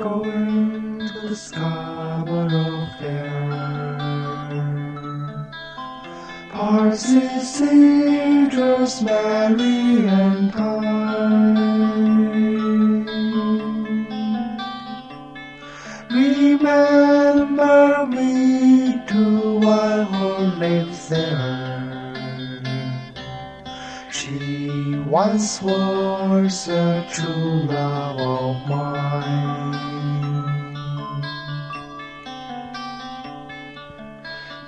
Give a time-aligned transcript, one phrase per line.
[0.00, 1.79] going to the Scarborough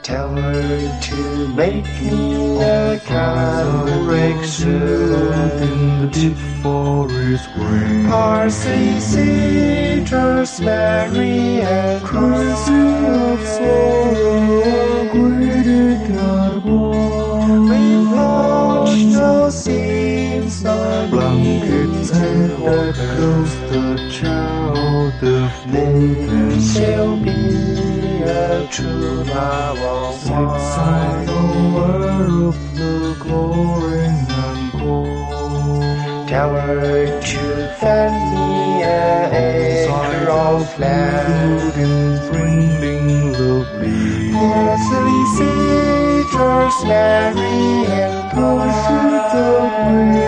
[0.02, 4.82] Tell her to make me a coloration
[5.62, 8.06] in the deep forest green.
[8.08, 22.10] Parsley, cedars, Mary, and Crazy of sorrow, greeted God We launched no seams, no Blankets
[22.10, 27.71] and echoes, the child of moon She'll be
[28.32, 30.20] the truth I won't
[31.28, 31.42] the
[31.74, 34.06] world of the glory
[34.44, 44.76] and gold Tell her to fend me an acre of land and bringing lovely the
[45.36, 50.21] citrus, Mary and Pine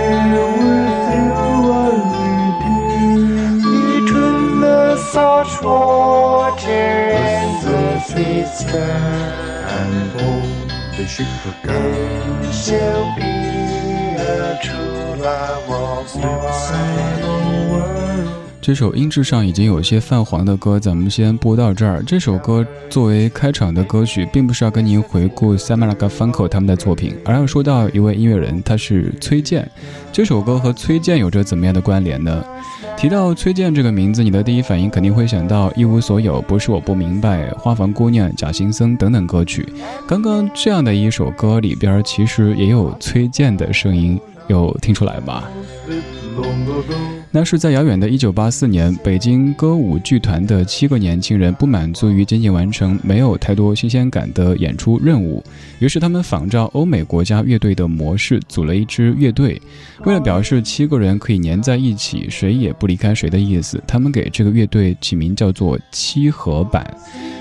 [8.76, 10.70] and gold.
[10.96, 12.52] They shoot the.
[12.52, 18.43] She'll be a true love of mine.
[18.64, 22.02] 这首音质上已经有些泛黄的歌，咱们先播到这儿。
[22.02, 29.70] 这首歌作为开场的歌曲，并不是要跟您回顾 Samara Garfunkel 他们的作品，而要说到一位音乐人，他是崔健。
[30.10, 32.42] 这首歌和崔健有着怎么样的关联呢？
[32.96, 39.68] 提到崔健这个名字，你的第一反应肯定会想到《一无所有》《不是我不明白》《花房姑娘》《假行僧》等等歌曲。
[40.08, 44.18] 刚刚这样的一首歌里边，其实也有崔健的声音，
[44.48, 45.44] 有听出来吗？
[47.36, 55.42] 那是在遥远的1984年，北京歌舞剧团的七个年轻人不满足于仅仅完成没有太多新鲜感的演出任务，
[55.80, 59.60] 于是他们仿照欧美国家乐队的模式，组了一支乐队。
[60.04, 66.86] 为了表示七个人可以粘在一起，谁也不离开谁的意思，他们给这个乐队起名叫做“七合版”。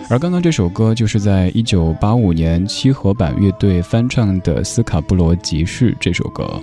[0.10, 6.60] 而刚刚这首歌就是在1985年七合版乐队翻唱的《斯卡布罗集市》这首歌。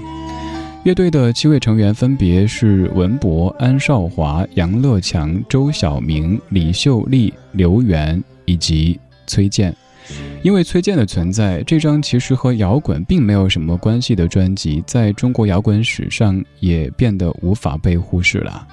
[0.82, 9.76] 乐队的七位成员分别是文博、安少华、杨乐强、周晓明、李秀丽、刘源以及崔健。
[10.42, 18.66] 因为崔健的存在，这张其实和摇滚并没有什么关系的专辑，在中国摇滚史上也变得无法被忽视了。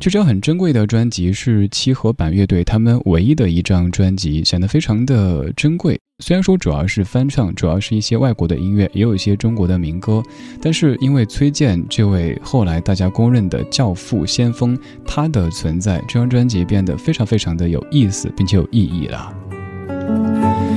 [0.00, 5.98] 这张很珍贵的专辑是七合板乐队他们唯一的一张专辑，显得非常的珍贵。
[6.18, 10.22] 虽然说主要是翻唱，主要是一些外国的音乐，也有一些中国的民歌，
[10.60, 20.71] 但是因为崔健这位后来大家公认的教父先锋，他的存在，这张专辑变得非常非常的有意思，并且有意义了。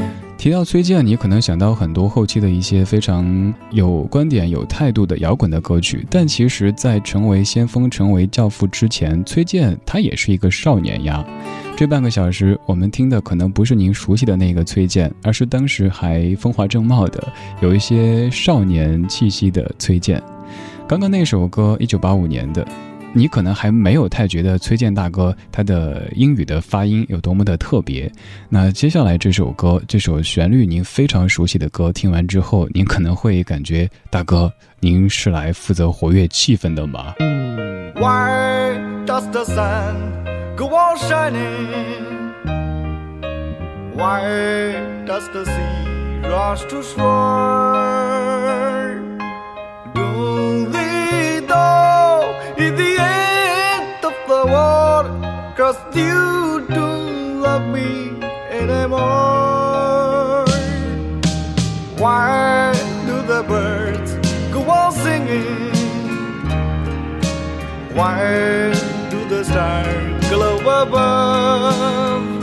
[0.46, 11.26] 提到崔健，你可能想到很多后期的一些非常有观点、有态度的摇滚的歌曲，但其实，在成为先锋、成为教父之前，崔健他也是一个少年呀。
[11.76, 17.28] 这半个小时，我们听的可能不是您熟悉的那个崔健，而是当时还风华正茂的、
[17.60, 20.22] 有一些少年气息的崔健。
[20.88, 22.64] 刚刚那首歌，一九八五年的。
[23.18, 28.12] 你可能还没有太觉得崔健大哥他的英语的发音有多么的特别。
[28.50, 37.14] 那接下来这首歌，这首旋律您非常熟悉的歌，听完之后，您可能会感觉，大哥，您是来负责活跃气氛的吗
[37.96, 39.96] ？Why does the sun
[40.58, 41.94] go on shining?
[43.96, 44.76] Why
[45.08, 47.95] does the sea rush to shore?
[55.66, 58.22] Cause you don't love me
[58.52, 60.46] anymore.
[61.98, 62.72] Why
[63.08, 64.12] do the birds
[64.54, 65.74] go on singing?
[67.96, 68.74] Why
[69.10, 72.35] do the stars glow above?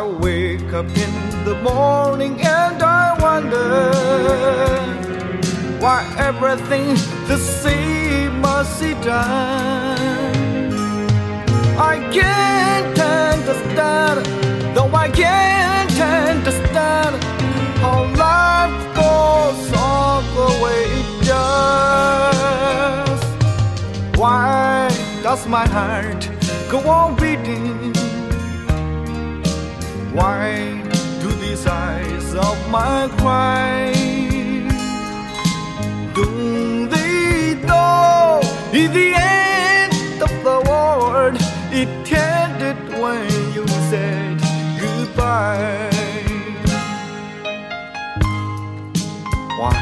[0.00, 1.12] I wake up in
[1.44, 3.92] the morning and I wonder
[5.78, 6.94] why everything
[7.28, 10.72] the same must be done.
[11.76, 14.26] I can't understand
[14.74, 17.22] way I can't understand
[17.82, 23.20] how life goes on the way it does.
[24.18, 24.88] Why
[25.22, 26.30] does my heart
[26.70, 27.99] go on beating?
[30.12, 30.82] Why
[31.22, 33.92] do these eyes of mine cry?
[36.14, 38.40] Don't they know
[38.72, 41.36] in the end of the world
[41.70, 44.40] it ended when you said
[44.80, 45.90] goodbye?
[49.60, 49.78] Why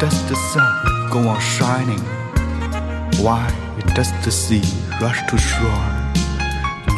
[0.00, 2.00] does the sun go on shining?
[3.22, 3.44] Why
[3.94, 4.64] does the sea
[5.02, 5.88] rush to shore?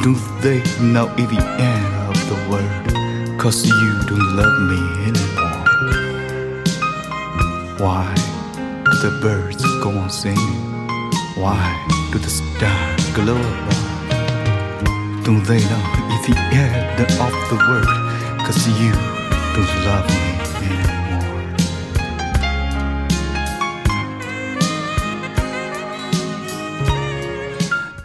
[0.05, 3.41] Don't they know in the end the world?
[3.41, 5.65] Cause you don't love me anymore.
[7.79, 8.15] Why
[8.85, 10.61] do the birds go on singing?
[11.37, 11.59] Why
[12.13, 15.25] do the stars glow above?
[15.25, 17.99] Don't they know it's the end of the world?
[18.45, 18.93] Cause you
[19.55, 20.98] don't love me anymore.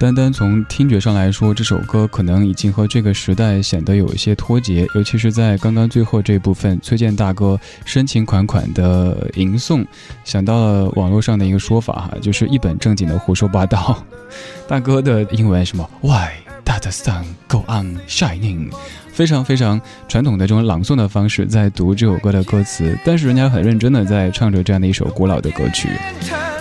[0.03, 9.85] 单单从听觉上来说，这首歌可能已经和这个时代显得有一些脱节，尤其是在刚刚最后这部分，崔健大哥深情款款的吟诵，
[10.25, 14.05] 想到了网络上的一个说法哈，就是一本正经的胡说八道。
[14.67, 16.31] 大哥的英文什么？Why
[16.65, 18.73] does the sun go on shining？
[19.13, 25.87] 非常非常传统的这种朗诵的方式在读这首歌的歌词，但是人家很认真的在唱着这样的一首古老的歌曲。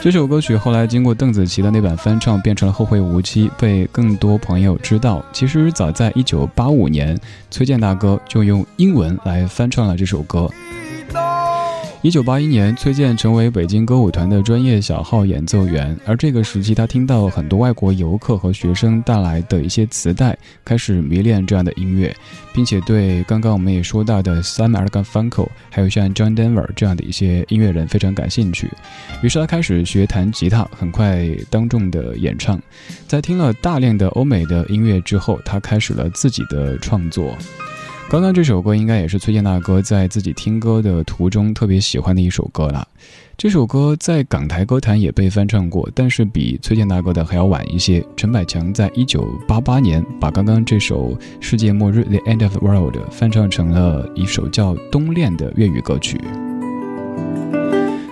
[0.02, 5.24] 这首歌曲后来经过邓紫棋的那版翻唱，变成了《后会无期》，被更多朋友知道。
[5.32, 7.18] 其实早在1985年，
[7.50, 10.50] 崔健大哥就用英文来翻唱了这首歌。
[12.02, 22.12] 一九八一年，崔健成为北京歌舞团的专业小号演奏员，而这个时期，他听到很多外国游客和学生带来的一些磁带，开始迷恋这样的音乐，
[22.52, 28.68] 并且对刚刚我们也说到的 Sam Garfunkel，还有像 John Denver 这样的一些音乐人非常感兴趣。
[29.22, 32.60] 于是他开始学弹吉他，很快当众的演唱。
[33.06, 37.38] 在听了大量的欧美的音乐之后，他开始了自己的创作。
[38.12, 42.86] 刚刚这首歌应该也是崔健大哥在自己听歌的途中特别喜欢的一首歌了。
[43.38, 48.04] 这首歌在港台歌坛也被翻唱过，但是比崔健大哥的还要晚一些。
[48.14, 56.20] 陈百强在一九八八年把刚刚这首《世界末日》The End of the World 翻唱成了一首叫《冬恋》的粤语歌曲。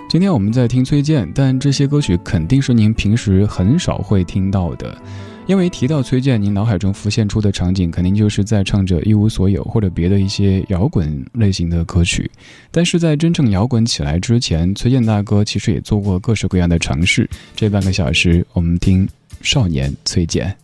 [0.08, 4.96] 今天我们在听崔健，但这些歌曲肯定是您平时很少会听到的。
[5.46, 12.30] 因为提到崔健，您脑海中浮现出的场景肯定就是在唱着《一无所有》或者别的一些摇滚类型的歌曲。
[12.70, 17.28] 但是在真正摇滚起来之前，崔健大哥其实也做过各式各样的尝试。
[17.56, 19.08] 这半个小时，我们听
[19.42, 20.56] 少年崔健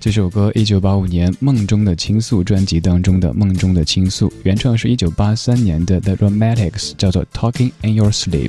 [0.00, 8.48] 这首歌，一九八五年《梦中的倾诉》专辑当中的《梦中的倾诉》，原唱是一九八三年的 The Romantics，叫做《Talking in Your Sleep》。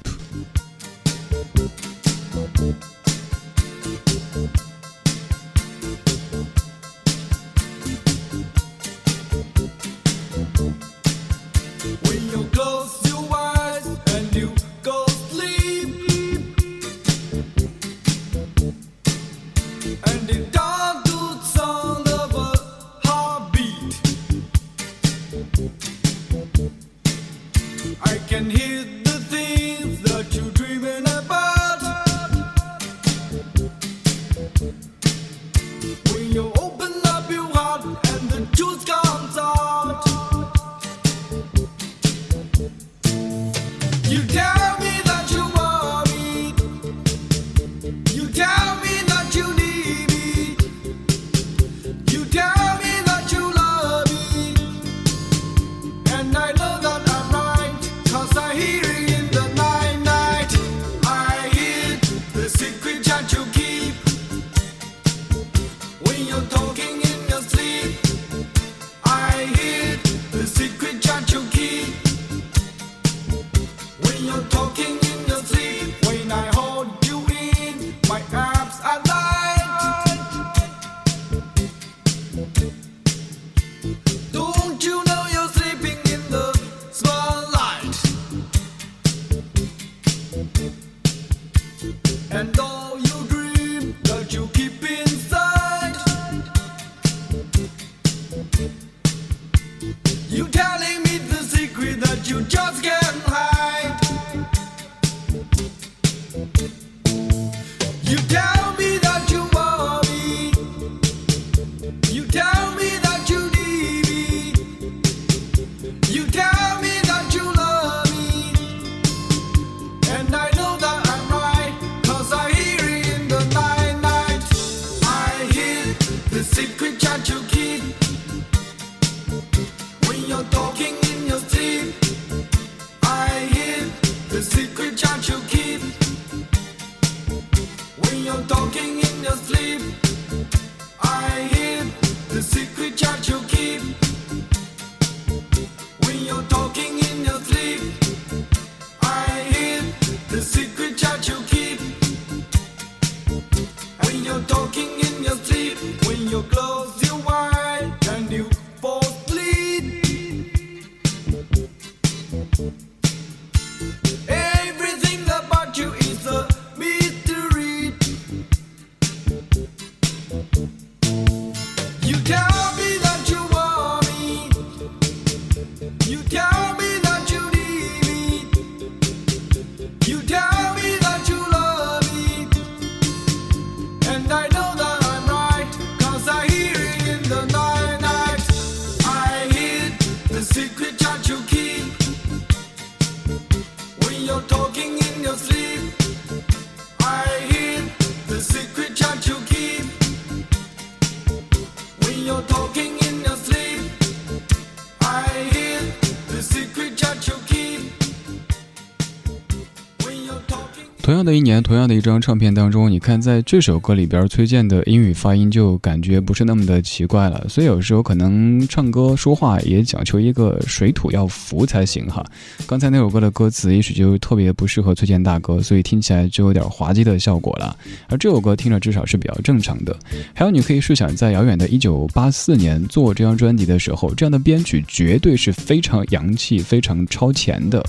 [211.26, 217.44] 样的一年，同样的一张唱片当中，你看在这首歌里边，崔健的英语发音就感觉不是那么的奇怪了。
[217.50, 222.24] 所以有时候可能唱歌说话也讲求一个水土要服才行哈。
[222.68, 227.76] 刚才那首歌的歌词也许就特别不适合崔健大哥，所以听起来就有点滑稽的效果了。
[228.08, 229.98] 而这首歌听着至少是比较正常的。
[230.36, 237.84] 还有，你可以试想，在遥远的1984年做这张专辑的时候，这样的编曲绝对是非常洋气、非常超前的。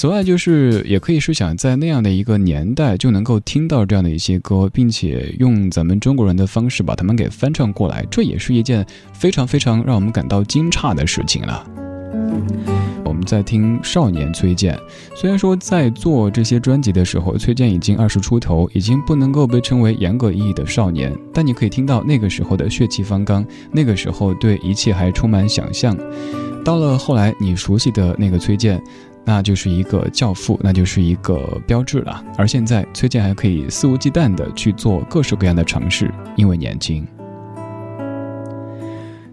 [0.00, 11.66] 此外，就是也可以是想，在那样的一个年代，就能够听到这样的一些歌，并且用咱们中国人的方式把它们给翻唱过来，这也是一件非常非常让我们感到惊诧的事情了。
[13.04, 14.74] 我们在听少年崔健，
[15.14, 25.94] 虽然说在做这些专辑的时候，崔健已经二十出头，已经不能够被称为严格意义的少年，但你可以听到那个时候的血气方刚，那个时候对一切还充满想象。
[26.64, 28.82] 到了后来，你熟悉的那个崔健。
[29.24, 32.24] 那就是一个教父，那就是一个标志了。
[32.36, 37.06] 而现在，崔健还可以肆无忌惮地去做各式各样的尝试，因为年轻。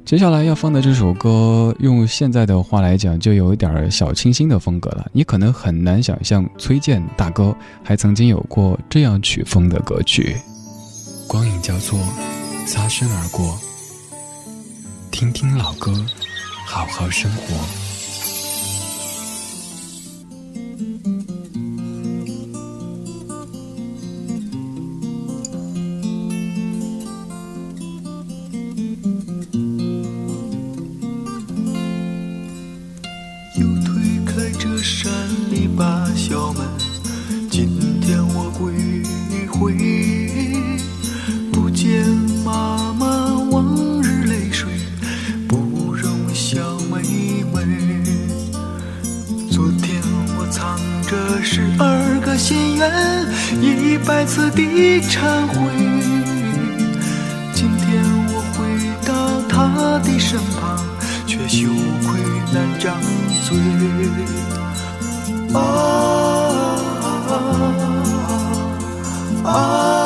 [0.05, 5.05] 接下来要放的这首歌，用现在的话来讲，就有一点小清新的风格了。
[5.11, 7.53] 你可能很难想象，崔健大哥
[7.83, 10.37] 还曾经有过这样曲风的歌曲。
[11.27, 11.99] 光影交错，
[12.65, 13.57] 擦身而过，
[15.11, 15.93] 听听老歌，
[16.65, 17.86] 好好生活。
[54.07, 54.61] 百次的
[55.01, 55.55] 忏悔。
[57.53, 58.57] 今天我回
[59.05, 60.79] 到他的身旁，
[61.27, 61.67] 却羞
[62.03, 62.21] 愧
[62.53, 62.95] 难张
[63.43, 63.57] 嘴。
[65.53, 65.59] 啊
[67.29, 67.31] 啊
[69.43, 69.96] 啊！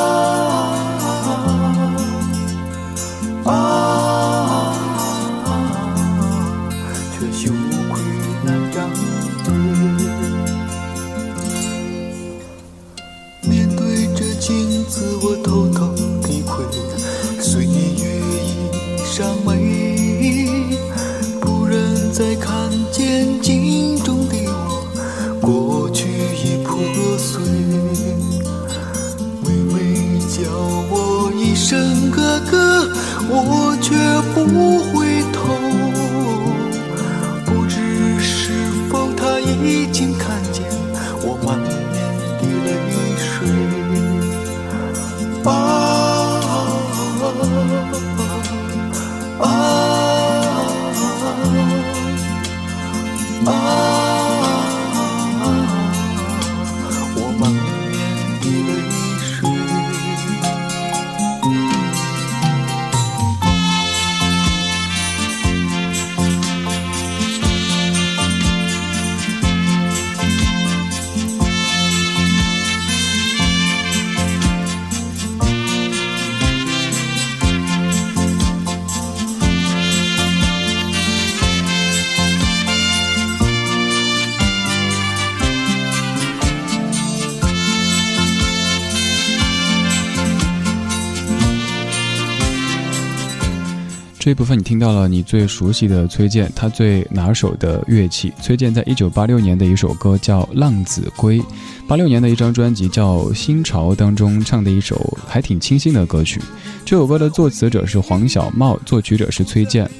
[94.22, 98.32] 这一部分你听到了你最熟悉的崔健，他最拿手的乐器。
[98.40, 101.40] 崔健在一九八六年的一首歌叫《浪子归》，
[101.88, 106.40] 八六年的一张专辑叫《新潮》当中唱的一首还挺清新的歌曲。
[106.84, 109.90] 这首歌的作词者是黄小茂，作曲者是崔健。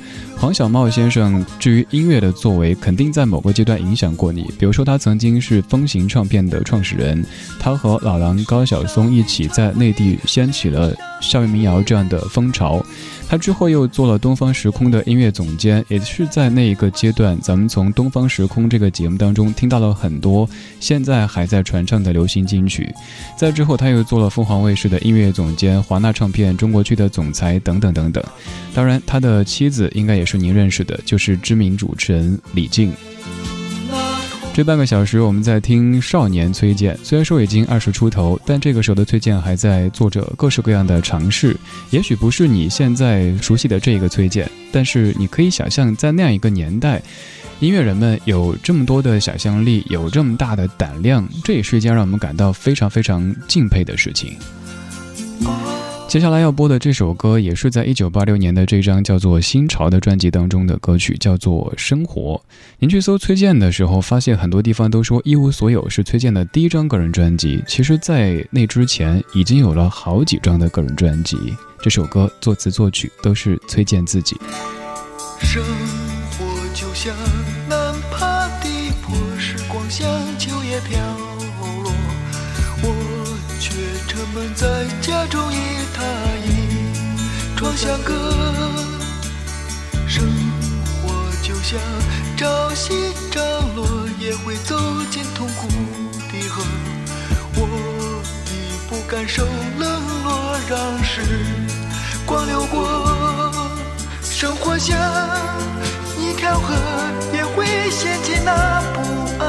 [0.43, 4.43] 黄小茂先生，至于音乐的作为，肯定在某个阶段影响过你。
[4.59, 7.25] 比如说，他曾经是风行唱片的创始人，
[7.61, 12.85] 他和老狼高晓松一起在内地掀起了校园民谣这样的风潮。
[13.29, 20.47] 他之后又做了东方时空的音乐总监，也是在那一个阶段，咱们从东方时空这个节目当中听到了很多
[20.81, 22.93] 现在还在传唱的流行金曲。
[23.39, 28.23] 在之后，他又做了凤凰卫视的音乐总监、华纳唱片中国区的总裁等等等等。
[28.75, 32.91] 当然，他的妻子应该也是是您认识的，就是知名主持人李静。
[34.55, 36.99] 这半个小时，我们在听少年崔健。
[37.03, 41.55] 虽然说已经二十出头，但这个时候的崔健还在做着各式各样的尝试。
[41.91, 47.03] 也许不是你现在熟悉的这个崔健，但是你可以想象，在那样一个年代，
[47.61, 54.35] 音乐人们有这么多的想象力，有这么大的胆量，这也是一件让我们感到非常非常敬佩的事情。
[56.09, 62.39] 接下来要播的这首歌，也是在一九八六年的这张叫做《新潮》的专辑当中的歌曲，叫做《生活》。
[62.79, 67.65] 您去搜崔健的时候，发现很多地方都说《一无所有》是崔健的第一张个人专辑。
[67.67, 71.39] 其实，在那之前，已经有了好几张的个人专辑。
[71.81, 74.37] 这首歌作词作曲都是崔健自己。
[75.41, 75.63] 生
[76.33, 77.15] 活就像
[87.63, 88.13] 窗相隔。
[90.09, 90.27] 生
[91.01, 91.79] 活就像
[92.37, 92.93] 朝夕
[93.31, 93.41] 涨
[93.77, 93.87] 落，
[94.19, 94.77] 也会走
[95.13, 95.69] 进痛苦
[96.33, 96.61] 的河。
[97.55, 98.21] 我
[98.51, 99.45] 已不敢受
[99.79, 101.23] 冷落，让时
[102.27, 103.53] 光流过。
[104.21, 104.99] 生活像
[106.19, 106.75] 一条河，
[107.33, 109.01] 也会掀起那不
[109.39, 109.49] 安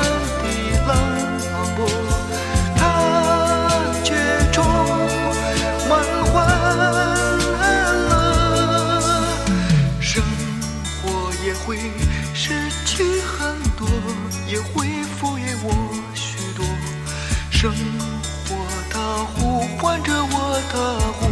[19.84, 21.28] 唤着我，的呼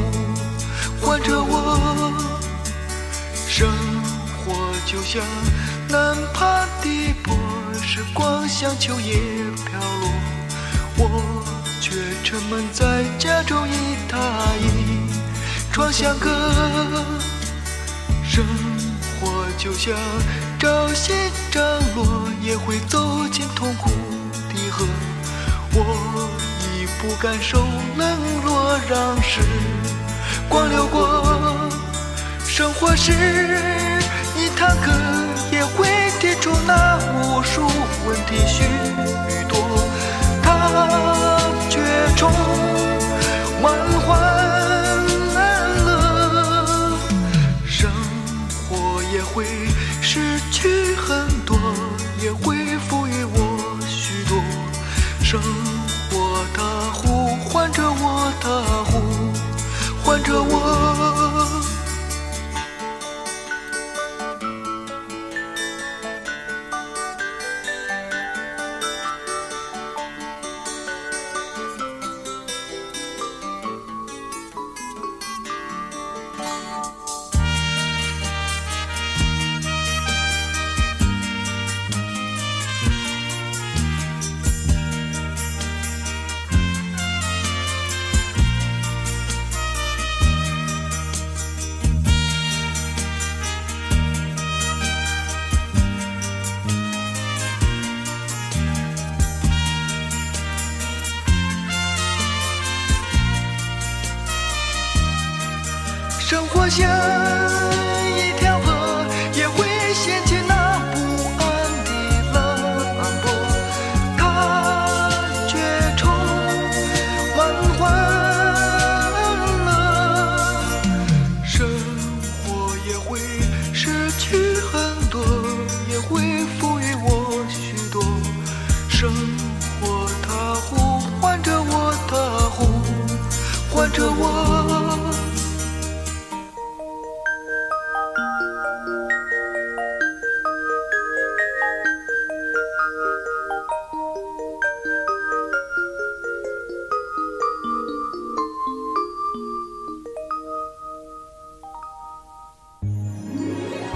[1.06, 2.14] 唤着我。
[3.48, 3.70] 生
[4.44, 5.24] 活就像
[5.88, 7.34] 难爬的坡，
[7.82, 9.14] 时光像秋叶
[9.66, 10.12] 飘落，
[10.98, 11.44] 我
[11.80, 11.92] 却
[12.26, 13.72] 沉闷在家中一
[14.10, 14.20] 榻
[14.60, 15.10] 一
[15.72, 16.30] 窗相隔。
[18.22, 18.46] 生
[19.22, 19.96] 活就像
[20.60, 21.14] 朝夕
[21.50, 21.64] 涨
[21.96, 23.90] 落，也会走进痛苦
[24.50, 24.86] 的河。
[25.74, 26.30] 我
[27.02, 27.58] 不敢受
[27.98, 29.42] 冷落，让时
[30.48, 31.72] 光流过。
[32.46, 33.12] 生活是
[34.38, 34.92] 一堂课，
[35.52, 35.88] 也会
[36.20, 37.64] 提出那无数
[38.06, 38.64] 问题许
[39.50, 39.58] 多，
[40.44, 41.40] 它
[41.72, 41.80] 却
[42.16, 42.32] 充
[43.64, 44.22] 满欢
[45.84, 47.00] 乐。
[47.66, 47.90] 生
[48.70, 49.44] 活也会
[50.04, 51.58] 失去很多，
[52.22, 52.61] 也会
[106.72, 107.21] 想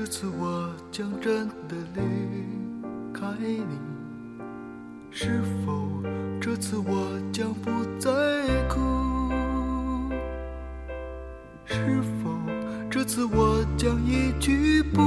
[0.00, 2.00] 这次我将真的离
[3.12, 3.66] 开你？
[5.10, 6.00] 是否
[6.40, 8.08] 这次我将不再
[8.68, 8.78] 哭？
[11.64, 12.30] 是否
[12.88, 15.02] 这次我将一去不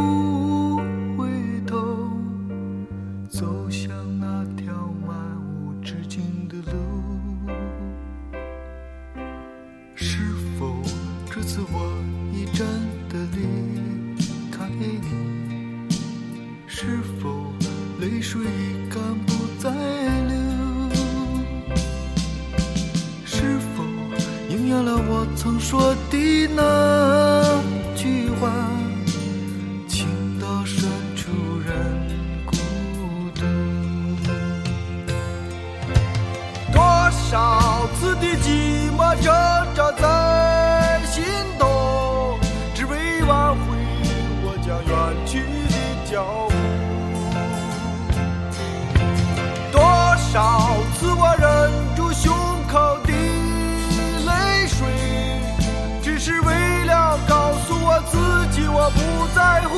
[59.72, 59.78] 哦。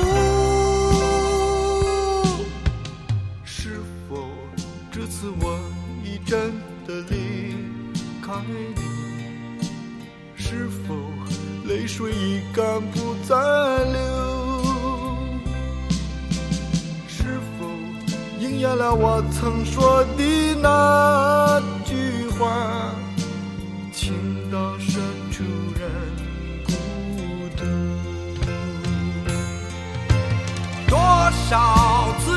[3.43, 4.27] 是否
[4.91, 5.59] 这次我
[6.03, 6.51] 已真
[6.87, 7.15] 的离
[8.21, 8.75] 开你？
[10.35, 10.93] 是否
[11.65, 13.35] 泪水已干不再
[13.85, 13.97] 流？
[17.07, 17.65] 是否
[18.39, 22.92] 应验了我曾说的那句话？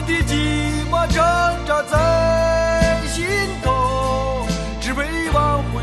[0.06, 0.32] 的寂
[0.88, 1.16] 寞挣
[1.66, 3.26] 扎在心
[3.62, 4.46] 头，
[4.80, 5.82] 只为挽回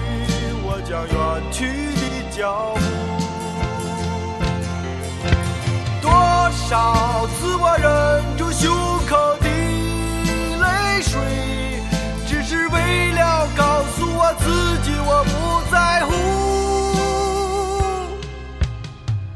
[0.64, 1.14] 我将远
[1.52, 1.68] 去
[2.00, 2.82] 的脚步。
[6.02, 6.10] 多
[6.52, 7.86] 少次我忍
[8.38, 8.72] 住胸
[9.08, 9.48] 口的
[10.62, 10.66] 泪
[11.02, 11.12] 水，
[12.26, 14.44] 只是为了告诉我自
[14.84, 15.32] 己我不
[15.70, 16.12] 在乎。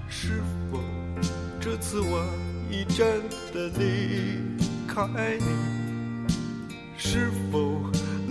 [0.07, 0.79] 是否
[1.59, 2.23] 这次我
[2.69, 3.21] 已真
[3.53, 4.41] 的离
[4.97, 5.45] 爱你？
[6.97, 7.79] 是否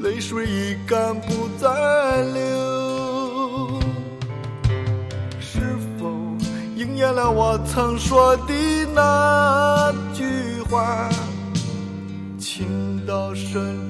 [0.02, 3.80] 泪水已干不再流？
[5.38, 6.10] 是否
[6.74, 8.52] 应验了我曾说的
[8.92, 11.08] 那句话？
[12.38, 13.85] 情到深